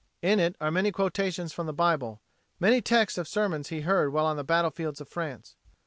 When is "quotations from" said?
0.91-1.67